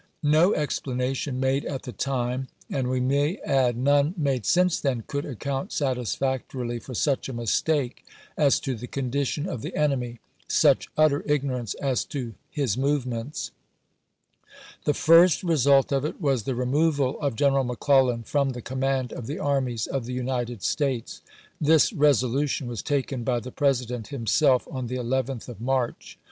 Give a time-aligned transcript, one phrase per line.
[0.23, 5.25] No explanation made at the time, and, we may add, none made since then, could
[5.27, 8.03] account satisfactorily for such a mistake
[8.35, 13.51] as to the condition of the enemy, such utter ignorance as to his movements.
[14.85, 19.27] The first result of it was the removal of General McClellan from the command of
[19.27, 21.21] the armies of the United States.
[21.61, 26.17] This resolution was taken by the President himself, on the 11th of March.